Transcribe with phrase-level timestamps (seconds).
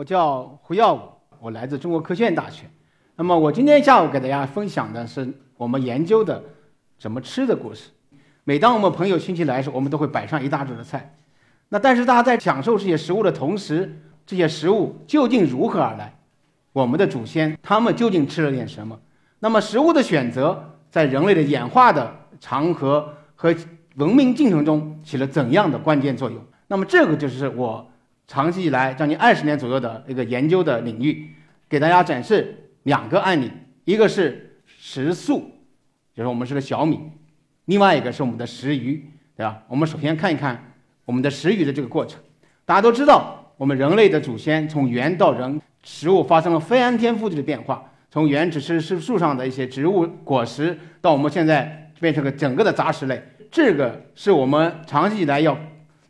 [0.00, 1.00] 我叫胡耀武，
[1.40, 2.64] 我来自中国科学院大学。
[3.16, 6.42] 那么我今天下午给大家分享的是我们研究的
[6.98, 7.90] 怎么吃的故事。
[8.44, 11.18] 每当我们朋友亲戚来时，我们都会摆上一大桌的菜。
[11.68, 16.18] 那但是大家在享受这些食物的同时，这些食物究竟如何而来？
[16.72, 18.98] 我们的祖先他们究竟吃了点什么？
[19.40, 23.54] 那么食物的选择在人类的演化的长河和
[23.96, 26.42] 文明进程中起了怎样的关键作用？
[26.68, 27.86] 那么这个就是我。
[28.30, 31.30] 长期以来，将近二十年左右的一个研究的领域，
[31.68, 33.50] 给大家展示两个案例，
[33.84, 35.50] 一个是食粟，
[36.14, 36.96] 就是我们是个小米；
[37.64, 39.04] 另外一个是我们的食鱼，
[39.36, 39.64] 对吧？
[39.66, 42.20] 我们首先看一看我们的食鱼的这个过程。
[42.64, 53.20] 大家都知道，我们人类的祖先从猿到人，食物发生了翻天覆地的变化，从原只吃是树上的一些植物果实，到我们现在变成个整个的杂食类，
[53.50, 55.58] 这个是我们长期以来要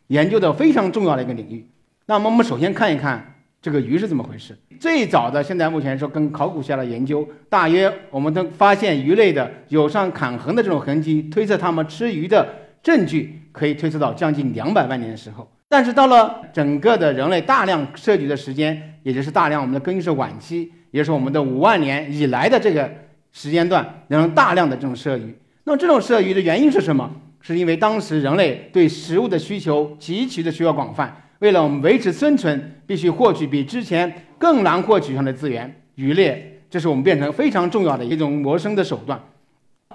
[0.05, 1.65] 研究的非常重要的一个领域。
[2.11, 4.53] 那么我们首先看一看这个鱼是怎么回事。
[4.81, 12.45] 最早的现在目前说跟考古学的研究，大约我们都发现鱼类的有上砍痕的这种痕迹，推测它们吃鱼的
[12.83, 15.49] 证据可以推测到将近两百万年的时候。
[15.69, 22.91] 但是到了整个的人类大量摄取的时间，也就是大量我们的更衣室晚期，也就是我们的五万年以来的这个
[23.31, 25.33] 时间段，能大量的这种摄鱼。
[25.63, 27.09] 那么这种摄鱼的原因是什么？
[27.39, 31.20] 是因为当时人类对食物的需求极其的需要广泛。
[31.41, 39.19] 为了我们维持生存，必须获取比之前更难获取上的资源，渔猎，这是我们变成非常重要的一种谋生的手段。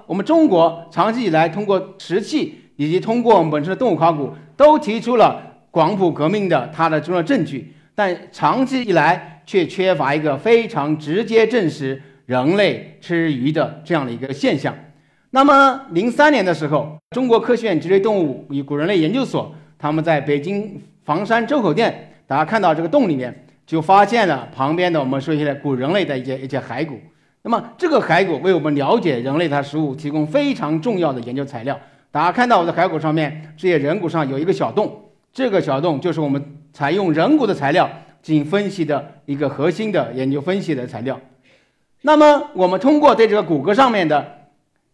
[0.06, 14.74] 我们中国长期以来通过石器以及通过我们本身的动物考古，都提出了广谱革命的它的重要证据，但长期以来却缺乏一个非常直接证实人类吃鱼的这样的一个现象。
[15.30, 20.82] 那么，零三年的时候，中国科学院脊椎动物与古人类研究所，他们在北京。
[21.06, 26.98] 房山周口店，大家看到这个洞里面，就发现了旁边的我们说一些古人类的一些一些骸骨。
[27.42, 31.78] 那么这个骸骨为我们了解人类它食物提供非常重要的研究材料。
[32.10, 35.00] 大家看到我的骸骨上面，这些人骨上有一个小洞，
[35.32, 37.88] 这个小洞就是我们采用人骨的材料
[38.20, 41.20] 进行分析的一个核心的研究分析的材料。
[42.02, 44.48] 那么我们通过对这个骨骼上面的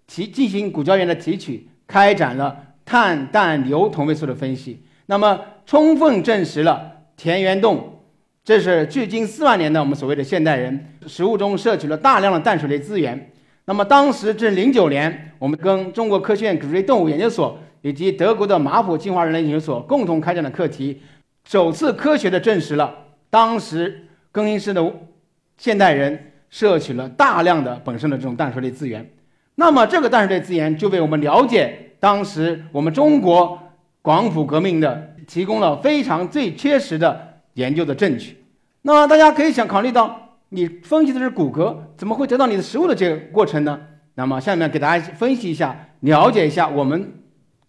[0.07, 4.83] 提进行骨胶原的提取，开展了碳、氮、硫同位素的分析。
[5.07, 5.41] 那么，
[5.73, 8.01] 充分证实了田园洞，
[8.45, 13.33] 这是距今四万年的我们所谓的现代人食物中摄取了大量的淡水类资源。
[13.65, 21.01] 那么，当时至零九年，我们跟中国科学院脊椎动物研究所以及德国的马普进化人类研究所共同开展的课题，
[21.49, 22.95] 首次科学的证实了
[23.31, 24.93] 当时更衣室的
[25.57, 29.11] 现代人摄取了大量的本身的这种淡水类资源。
[29.55, 33.59] 那么，这个淡水类资源就为我们了解当时我们中国。
[34.05, 38.39] 广谱革命的提供了非常最切实的研究的证据。
[38.83, 43.79] 那大家可以想考虑到，你分析的是骨骼，怎么会得到你的食物的这个过程呢？
[44.15, 47.13] 那么下面给大家分析一下，了解一下我们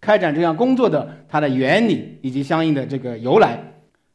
[0.00, 3.58] 开展这项工作的它的原理以及相应的这个由来。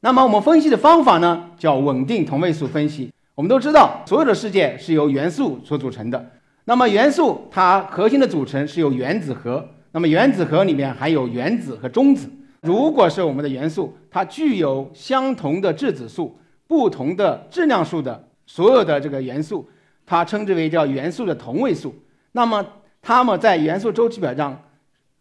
[0.02, 3.12] 那么我们分析的方法呢，叫稳定同位素分析。
[3.36, 6.32] 我们都知道，所有的世界是由元素所组成的。
[6.66, 9.68] 那么元素它核心的组成是由原子核。
[9.92, 12.30] 那么原子核里面含有原子和中子。
[12.62, 16.38] 如果是我们的元素，它具有相同的质子数、
[16.68, 19.70] 不同的质量数的所有的这个元素，
[20.06, 21.96] 它称之为叫元素的同位素。
[22.34, 22.66] 那么
[23.02, 24.62] 它们在元素周期表上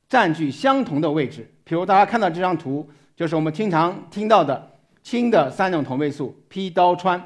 [0.09, 1.49] 占据相同的位置。
[1.65, 4.71] 比如大家看到这张图，就是我们经常听到的
[5.03, 7.23] 氢的三种同位素 p 刀穿。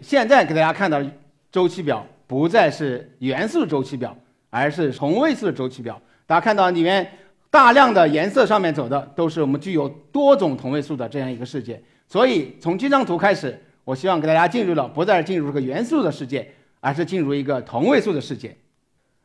[0.00, 1.02] 现在给大家看到
[1.50, 4.16] 周期表不再是元素周期表，
[4.50, 6.00] 而是同位素周期表。
[6.26, 7.10] 大家看到里面
[7.50, 18.56] 大量的颜色上面走的都是我们具有多种同位素的这样一个世界，所以从这张图开始，我希望给大家进入了不再进入这个元素的世界，而是进入一个同位素的世界。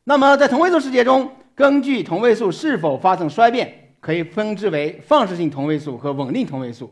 [0.06, 6.92] 那么在同位素世界中，根据同位素是否发生衰变，可以分之为放射性同位素和稳定同位素。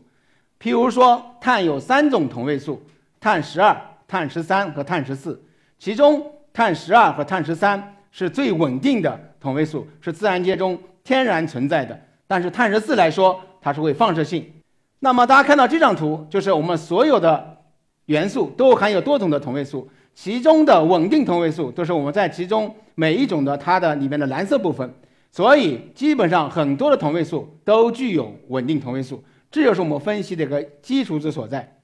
[0.60, 2.80] 譬如说，碳有三种同位素：
[3.20, 3.76] 碳十二、
[4.06, 5.42] 碳十三和碳十四，
[5.78, 9.20] 其中碳十二和碳十三是最稳定的。
[9.40, 14.50] 同位素是自然界中天然存在的，但是碳十四来说，它是会放射性。
[15.00, 17.58] 那么大家看到这张图，就是我们所有的
[18.06, 24.92] 元素都含有多种的同位素，其中的稳定同位素都是我们在其中每一种的它的里面的蓝色部分。
[25.30, 31.80] 所以基本上很多的同位素都具有稳定同位素，这就是我们分析的一个基础之所在。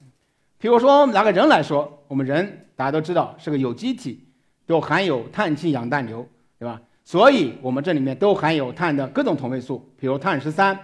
[0.57, 4.25] 比如说拿个人来说，我们人大家都知道是个有机体，
[4.67, 6.27] 都含有碳、氢、氧、氮、硫，
[6.59, 6.81] 对吧？
[7.11, 10.79] 所以，我们这里面都含有碳的各种同位素，比如碳十三、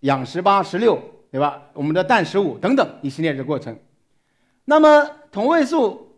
[0.00, 0.98] 氧十八、十六，
[1.30, 1.60] 对吧？
[1.74, 3.76] 我们的氮十五等等一系列的过程。
[4.64, 6.16] 那么同位素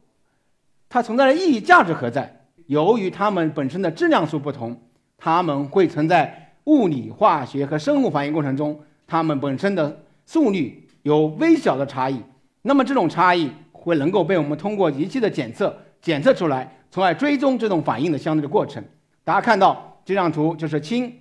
[0.89, 2.47] 它存在的意义价值何在？
[2.67, 4.81] 由于它们本身的质量数不同，
[5.19, 12.23] 它们会存在物理、化学和生物反应过程中，它们本身的速率有微小的差异。
[12.63, 18.85] 那么这种差异会能够被我们通过仪器的检测检测出来，从而追踪这种反应的相对的过程。
[19.27, 21.13] 大家看到这张图就是氢，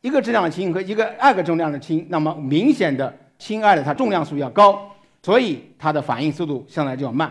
[0.00, 4.90] 一个质量的氢和一个二个重量的氢，那么明显的氢二的它重量数要高，
[5.22, 7.30] 所以它的反应速度向来就要慢。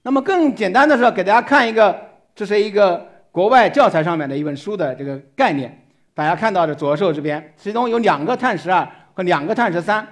[0.00, 1.94] 那么更简单的是给大家看一个。
[2.36, 10.04] 这是一个国外教材上面的一本书的这个概念，大家看到的左手这边，其中有两个碳十二和两个碳十三，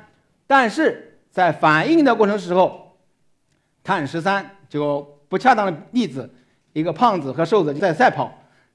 [0.46, 2.96] 但是在反应的过程时候，
[3.82, 6.32] 碳十三就不恰当的例子，
[6.75, 8.32] 一个胖子和瘦子在赛跑，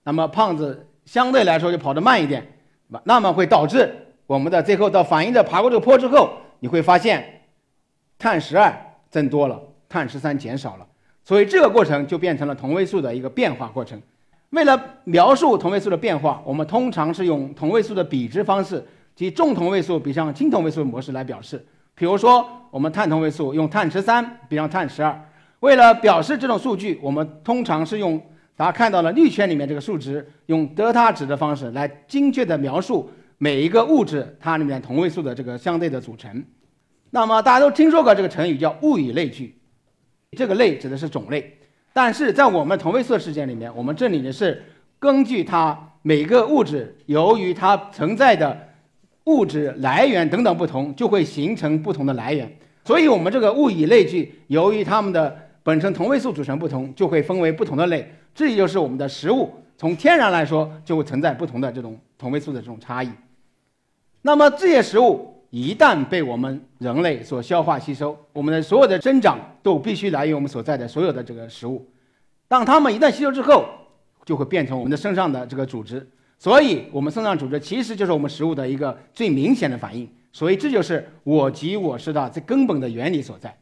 [0.08, 2.42] 那么胖子相对来说就跑得慢一点，
[3.04, 3.94] 那么会导致
[4.26, 6.32] 我们的最后到反应的爬过这个坡之后，
[6.62, 7.42] 你会发现
[8.18, 8.74] 碳十二
[9.10, 10.88] 增多了，碳十三减少了。
[11.26, 14.02] 所以这个过程就变成了同位素的一个变化过程。
[14.52, 18.82] 为了描述同位素的变化，我们通常是用同位素的比值方式，
[19.14, 21.62] 即重同位素比上轻同位素模式来表示。
[21.96, 25.22] 比如说，我们碳同位素用碳十三比上碳十二。
[25.60, 28.22] 为了表示这种数据，我们通常是用
[28.58, 33.08] 大家看到了绿圈里面这个数值，用德塔值的方式来精确的描述
[33.38, 36.44] 每一个物质它里面同位素的这个相对的组成。
[37.12, 39.60] 那么大家都听说过这个成语叫物以类聚。
[40.36, 41.60] 这个类指的是种类，
[41.94, 44.64] 但是在我们同位素的世界里面，我们这里呢是
[44.98, 48.70] 根据它每个物质由于它存在的
[49.26, 52.58] 物质来源等等不同，就会形成不同的来源。
[52.84, 58.12] 所以，我们这个物以类聚，由于它们的本身同位素组成不同，就会分为不同的类。
[58.38, 63.10] 这也就是我们的食物，从天然来说就会存在不同的这种同位素的这种差异。
[64.22, 65.34] 那么这些食物。
[65.50, 71.88] 一旦被我们人类所消化吸收，我们的所有的增长都必须来源于我们所在的所有的这个食物。
[72.50, 73.66] 当它们一旦吸收之后，
[74.26, 76.06] 就会变成我们的身上的这个组织。
[76.38, 80.08] 所以，我们身上组织其实就是我们食物的一个最明显的反应。
[80.34, 83.58] 所以，这就是我即我是的最根本的原理所在。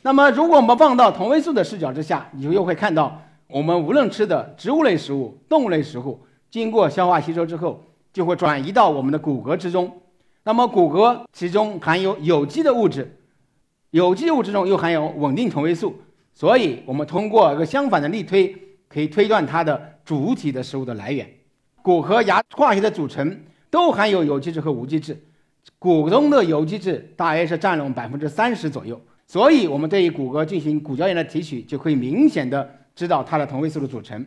[0.00, 3.22] 那么，如果我们放到同位素的视角之下，你就又会看到，
[3.52, 6.18] 我们无论吃的植物类食物、动物类食物，
[6.50, 10.00] 经过消化吸收之后，就会转移到我们的骨骼之中。
[10.44, 13.18] 那么骨骼其中含有有机的物质，
[13.90, 15.94] 有机物质中又含有稳定同位素，
[16.32, 18.56] 所以我们通过一个相反的力推，
[18.88, 21.28] 可以推断它的主体的食物的来源。
[21.82, 23.38] 骨和牙化学的组成
[23.68, 25.14] 都含有有机质和无机质，
[25.78, 34.26] 骨中的有机质大约是占了百分之三十左右，所以我们对于骨骼进行骨胶原的提取，就可以明显的知道它的同位素的组成。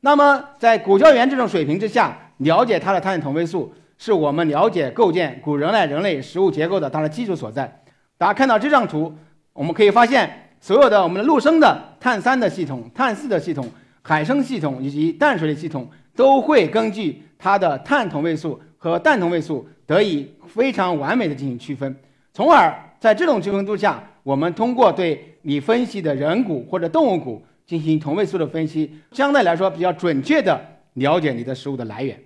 [0.00, 3.72] 那么在骨胶原这种水平之下，了解它的碳同位素。
[3.98, 7.84] 是我们了解构建古人类人类食物结构的它的基础所在。
[8.18, 9.14] 大家看到这张图，
[9.52, 13.64] 我们可以发现，所有的我们的陆生的碳三的系统、碳四的系统、
[14.02, 21.94] 海生系统以及淡水的系统，都会根据它的碳同位素和氮同位素得以非常完美的进行区分。
[22.32, 30.60] 从而在这种区分度下，我们通过对你分析的人骨或者动物骨进行同位素的分析，相对来说比较准确的
[30.94, 32.18] 了解你的食物的来源。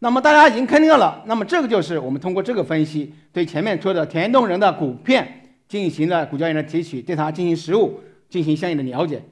[0.00, 9.22] 那么大家已经看到了，那么这个就是我们通过这个分析，对前面说的田洞人的骨片进行了骨胶原的提取，对它进行食物进行相应的了解。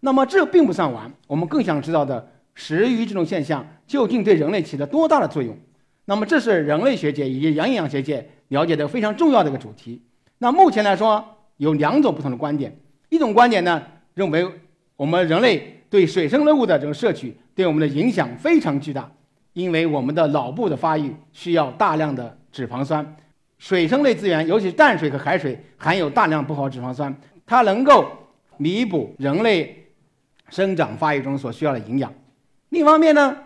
[0.00, 5.56] 那么这并不算完，我们更想知道的食鱼这种现象究竟对人类起了多大的作用？
[6.04, 10.02] 那么这是人类学界以及养养学界了解的非常重要的一个主题。
[10.36, 11.24] 那目前来说
[11.56, 12.78] 有两种不同的观点，
[13.08, 14.46] 一种观点呢认为
[14.96, 19.10] 我们人类对水生生物的这种摄取对我们的影响非常巨大。
[19.52, 23.16] 因为我们的脑部的发育需要大量的脂肪酸，
[23.56, 28.04] 水生类资源，尤其是淡水和海水，含有大量不饱和脂肪酸，它能够
[28.56, 29.86] 弥补人类
[30.48, 32.12] 生长发育中所需要的营养。
[32.70, 33.36] 另一方面呢，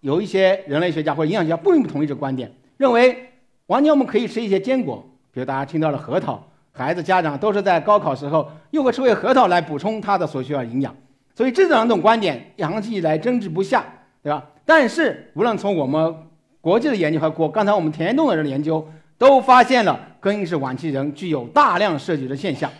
[0.00, 3.30] 有一些人类学家或者营养学家并不同意这个观点，认为
[3.68, 5.02] 完全我们可以吃一些坚果，
[5.32, 10.94] 比如大家听到了核桃，孩子家长都是在高考时候又会吃味核桃来补充他的所需要营养。
[11.34, 13.84] 所以这两种观点长期以来争执不下，
[14.22, 14.44] 对吧？
[14.64, 16.14] 但是，无论从我们
[16.60, 18.86] 国际的研究和国刚才我们田洞的人的研究，
[19.18, 22.70] 都发现了更衣室晚期人具有大量摄取的现象。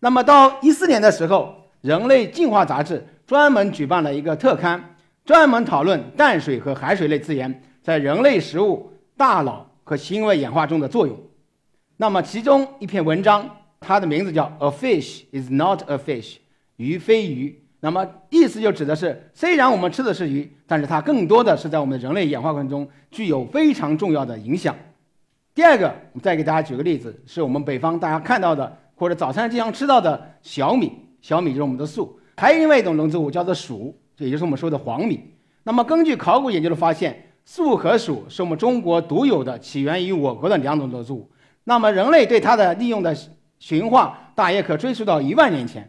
[0.00, 1.54] 那么到一四年的时候，
[1.86, 11.16] 《人类进化杂志》专门举办了一个特刊，专门讨论淡水和海水类资源在人类食物、大脑和行为演化中的作用。
[12.00, 13.44] 那么其中一篇文章，
[13.80, 16.34] 它的名字叫《A Fish Is Not a Fish》，
[16.76, 17.60] 鱼非鱼。
[17.80, 24.76] 那么意思就指的是，虽然我们吃的是鱼，但是它更多的是在我们人类演化过程中具有非常重要的影响。
[25.56, 32.16] 第二个，我们再给大家举个例子，是我们北方大家看到的或者早餐经常吃到的小米，小米就是我们的粟。
[32.36, 35.18] 还有另外一种农作物叫做黍，也就是我们说的黄米。
[35.64, 41.28] 那么根据考古研究的发现，粟和黍是我们中国独有的起源于我国的两种农作物。
[41.68, 43.14] 那么人类对它的利用的
[43.58, 45.86] 驯化，大约可追溯到一万年前。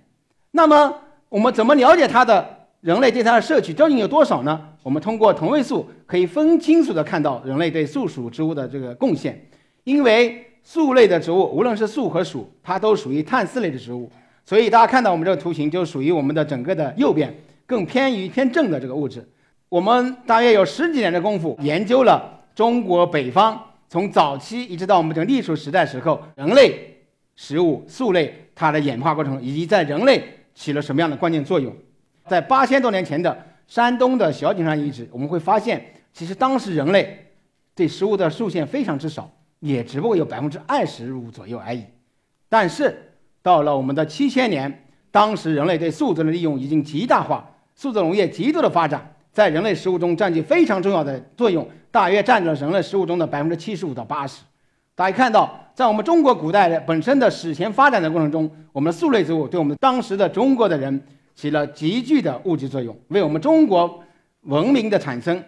[0.52, 0.94] 那么
[1.30, 2.58] 我们怎么了解它的？
[2.82, 4.60] 人类对它的摄取究竟有多少呢？
[4.84, 9.38] 我们通过同位素可以分清楚地看到人类对素属植物的这个贡献。
[9.86, 14.10] 因为素类的植物，无论是粟和属，它都属于碳四类的植物。
[14.46, 17.34] 所以大家看到我们这个图形，就属于我们的整个的右边，
[17.66, 19.26] 更偏于偏正的这个物质。
[19.70, 26.96] 我们大约有十几年的功夫，研究了中国北方从早期一直到我们这个历史时代时候，人类
[27.36, 31.76] 食物素类它的演化过程，以及在人类起了什么样的关键作用。
[32.28, 37.32] 在八千多年前的山东的小井山遗址，我们会发现，其实当时人类
[37.74, 39.28] 对食物的数线非常之少，
[39.60, 41.84] 也只不过有百分之二十五左右而已。
[42.48, 54.42] 但是到了我们的七千年，当时人类对素质的利用已经极大化，素质农业极度的发展，在人类食物中占据非常重要的作用，大约占了人类食物中的百分之七十五到八十。
[54.96, 61.02] 大家看到，在我们中国古代的本身的史前发展的过程中，我们的素类植物对我们当时的中国的人。
[61.36, 64.04] 起了极具的物质作用，为我们中国
[64.42, 65.42] 文明的产生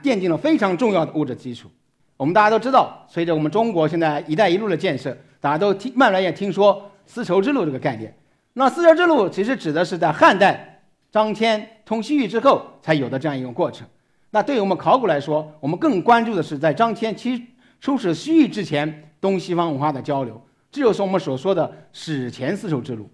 [0.00, 1.68] 奠定了非常重要的物质基础。
[2.16, 8.16] 我们大家都知道，随着我们中国现在“一带一路”的建设，大家都听慢慢也听说丝绸之路这个概念。
[8.52, 10.71] 那丝绸之路其实指的是在汉代
[11.12, 13.86] 张骞通西域之后才有的这样一个过程。
[14.30, 17.48] 那对于我们考古来说，我们更关注的是在张骞其
[17.80, 23.10] 出使西域之前，东西方文化的交流，这就是我们所说的史前丝绸之路。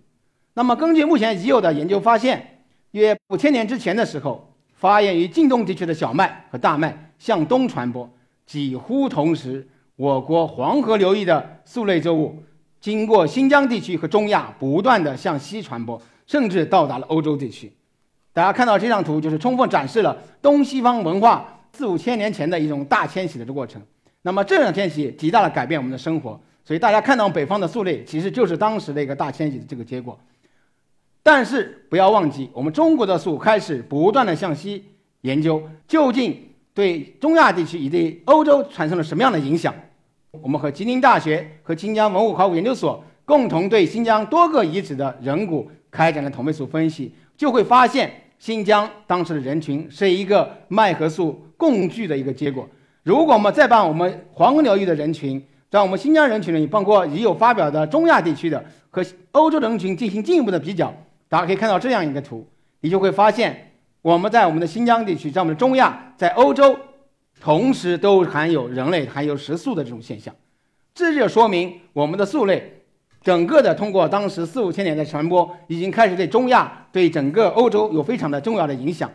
[0.55, 2.63] 那么，根据目前已有的研究发现，
[2.93, 8.09] 约五千年之前的时候，发源于晋东地区的小麦和大麦向东传播，
[8.47, 12.41] 几乎同时，我国黄河流域的粟类作物
[12.81, 17.73] 经过新疆地区和中亚，不断的向西传播，甚至到达了欧洲地区。
[18.39, 23.83] 大家看到这张图，就是充分展示了东西方文化四五千年前的一种大迁徙的过程。
[24.23, 30.17] 那么，这场迁徙极大的改变我们的生活，所以大家看到北方的粟类，其实就是当时的一个大迁徙的这个结果。
[31.21, 34.85] 但是不要忘记，我们中国的粟开始不断的向西
[35.23, 36.41] 研究，究竟
[36.73, 39.75] 对中亚地区以及欧洲产生了什么样的影响？
[40.31, 52.69] 我们和吉林大学和新疆文物考古研究所共同对新疆多个遗址的人骨开展了同位素分析，就会发现新疆当时的人群是一个麦和粟共聚的一个结果。
[53.03, 60.95] 如果我们再把我们黄河流域的人群，在我们新疆人群里，包括已有发表的中亚地区的和欧洲人群进行进一步的比较。
[61.29, 62.47] 大家可以看到这样一个图，
[62.81, 66.79] 你就会发现，我们在我们的新疆地区，在我们的中亚，在欧洲，
[67.41, 70.35] 同时都含有人类含有食素的这种现象，
[70.95, 72.78] 这就说明我们的素类，
[73.21, 79.11] 整个的通过当时四五千年的传播，已经开始对中亚、对整个欧洲有非常的重要的影响。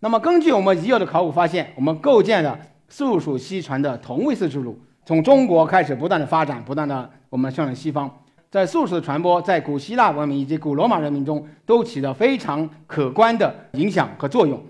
[0.00, 8.08] 那么根据我们已有的考古发现，我们构建了素数西传的同位素之路，从中国开始不断的发展，不断的我们向着西方。
[8.50, 14.62] 在素食的传播，在古希腊文明以及古罗马文明中都起到非常可观的影响和作用。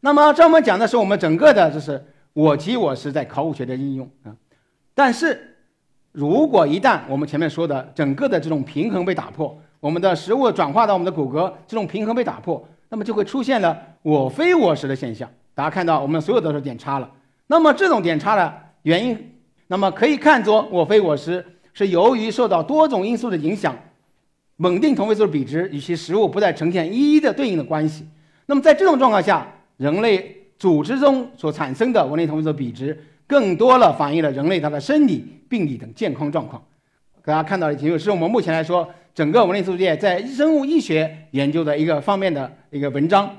[0.00, 2.02] 那么，这我们讲的是我们整个的，就是
[2.32, 4.32] 我即我是在考古学的应用啊。
[4.94, 5.57] 但是，
[6.18, 15.30] 如果一旦我们前面说的整个的这种平衡被打破，我们的食物转化到我们的骨骼，这种平衡被打破，那么就会出现了我非我食的现象。
[15.54, 17.08] 大家看到，我们所有都是点叉了。
[17.46, 19.16] 那么，这种点叉的原因，
[19.68, 21.46] 那么可以看作我非我食。
[21.72, 23.76] 是由于受到多种因素的影响，
[24.56, 28.04] 稳定同位素比值与其食物不再呈现一一的对应的关系。
[28.46, 29.46] 那么在这种状况下，
[29.76, 36.60] 人类组织中所产生的稳定同位素比值更多了反映了人类它的生理、病理等健康状况。
[37.22, 43.30] 大家看到的题目是我们目前来说整个稳定素界在生物医学研究的一个方面的一个文章。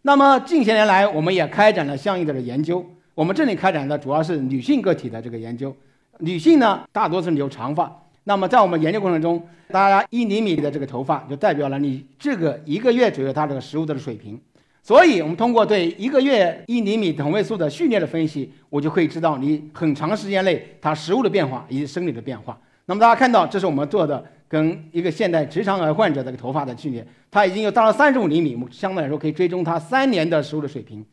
[0.00, 2.84] 那么近些年来，我们也开展了相应的研究。
[3.14, 5.76] 我们这里开展的主要是女性个体的这个研究。
[6.20, 8.02] 女性呢，大多数留长发。
[8.24, 14.40] 那么在我们研究过程中，大家一厘米的这个头发就代表了你这个一个月左右它这个食物的水平。
[14.88, 22.58] 所以，我们通过对一个月一厘米同位素的序列的分析，我就可以知道你很长时间内它食物的变化以及生理的变化。
[22.86, 31.04] 那么大家看到，这是我们做的跟一个现代直肠癌患者的头发的序列，它已经有到了三十五厘米，我们相对来说可以追踪他三年的食物的水平。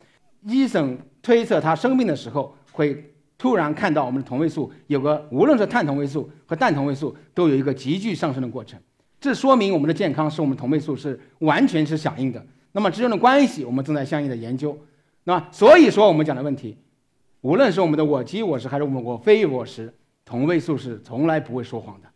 [0.46, 3.12] 医生推测他生病的时候会。
[3.36, 8.80] 突然看到我们的同位素有个，无论是碳同位素和氮同位素，都有一个急剧上升的过程，
[9.20, 12.42] 这说明我们的健康是我们同位素是完全是响应的。
[12.76, 14.78] 那么之间的关系，我们正在相应的研究。
[15.24, 16.76] 那所以说我们讲的问题，
[17.40, 19.94] 无论是我们的我及我实，还是我们我非我实，
[20.26, 22.08] 同位素是从来不会说谎的。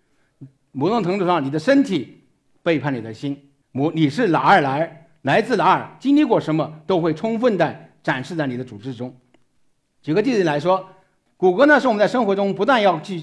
[0.72, 2.24] 某种程度上，你的身体
[2.62, 3.48] 背叛你的心。
[3.72, 9.16] 某你是哪儿来，来自哪儿，经历过什么，都会充分的展示在你的组织中。
[10.02, 10.90] 举个例子来说，
[11.38, 13.22] 骨骼呢是我们在生活中不断要去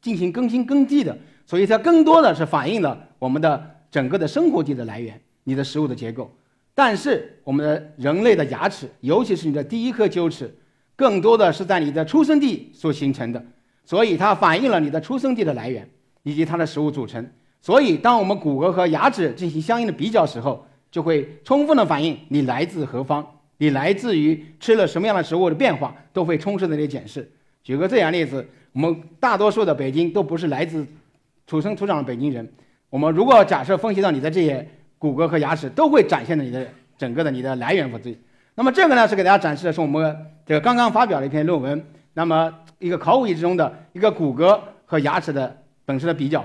[0.00, 6.30] 进行更新更替的，所以它更多的是反映了我们的整个的生活地的来源，你的食物的结构。
[6.78, 10.54] 但是我们的人类的牙齿，尤其是你的第一颗臼齿，
[10.94, 13.42] 更多的是在你的出生地所形成的，
[13.82, 15.88] 所以它反映了你的出生地的来源
[16.22, 17.26] 以及它的食物组成。
[17.62, 27.26] 所以，当我们骨骼和牙齿进行相应的比较时候，就会充分的反映你来自何方，你来自于吃了什么样的食物的变化，都会充分的来解释。
[27.64, 30.86] 举个这样例子，我们大多数的北京都不是来自
[31.46, 32.46] 土生土长的北京人。
[32.90, 34.68] 我们如果假设分析到你的这些。
[34.98, 38.18] 骨骼和牙齿都会展现的你的整个的你的来源和最。
[38.54, 41.84] 那么这个呢是给大家展示的是我们这个刚刚发表的一篇论文。
[42.14, 46.42] 那么一个考古遗址中的一个骨骼和牙齿的本身的比较，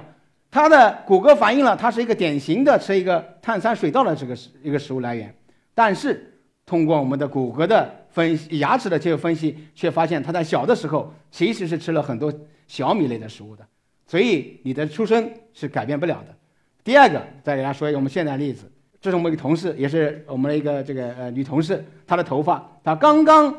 [0.52, 5.34] 它的骨骼反映了它是一个典型的吃一个碳酸水稻的这个一个食物来源。
[5.74, 12.34] 但是通过我们的骨骼的分析、牙齿的这个分析，却发现它在小的时候其实是吃了很多
[12.68, 13.66] 小米类的食物的。
[14.06, 16.36] 所以你的出生是改变不了的。
[16.84, 23.54] 第二个，再给大家说一个我们现在的例子，这是我们一个同事，也是我们的一个这个呃女同事，她的头发，她刚刚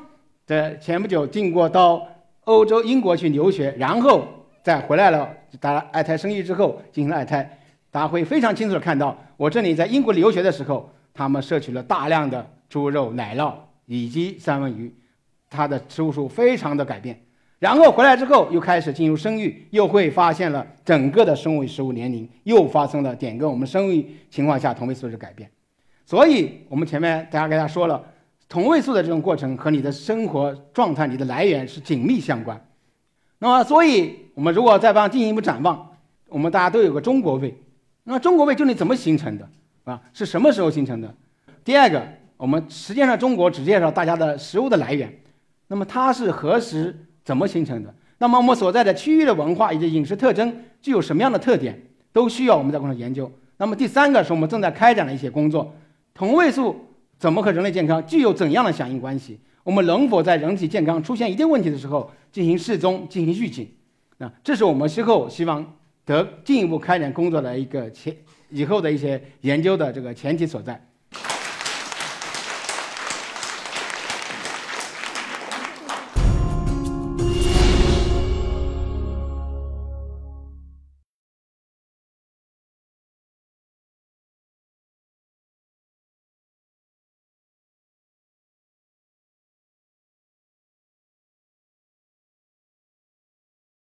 [0.44, 2.06] 在前不久进过到
[2.44, 4.26] 欧洲英国去留学，然后
[4.62, 5.28] 再回来了，
[5.60, 7.58] 打二胎生育之后进行了二胎，
[7.90, 13.54] 大家会非常清楚的看到，我这里在英国留学的时候，他们摄取了大量的猪肉、奶酪
[13.86, 14.92] 以及三文鱼，
[15.48, 17.20] 他的食物数非常的改变。
[17.62, 25.49] 然后回来之后，又开始进入生育，又会发现了整个的生物食物年龄又发生了点跟我们生育情况下同位素的改变。
[26.04, 28.04] 所以，我们前面大家给大家说了，
[28.49, 32.61] 同位素的这种过程和你的生活状态、你的来源是紧密相关。
[33.38, 35.88] 那么，所以我们如果再帮进一步展望，
[36.31, 37.54] 我们大家都有个中国胃。
[38.03, 39.48] 那么，中国胃究竟怎么形成的？
[39.85, 41.14] 啊，是什么时候形成的？
[41.62, 42.03] 第二个，
[42.38, 45.16] 我们实际上中国只介绍大家的食物的来源。
[45.68, 47.07] 那么，它是何时？
[47.24, 47.94] 怎么形成的？
[48.18, 51.80] 那么我们所在的区域的文化以及饮食特征具有什么样的特点，
[52.12, 53.30] 都需要我们在共同研究。
[53.56, 55.74] 那么第三个是我们正在开展的一些工作，
[56.14, 56.76] 同位素
[57.18, 59.38] 怎么和人类健康具有怎样的响应关系？
[59.64, 63.68] 我们能否在人体健康出现一定问题的时候进行适中、进行预警？
[64.18, 68.16] 啊，这是我们之后希望得进一步开展工作的一个前
[68.50, 70.85] 以后的一些研究的这个前提所在。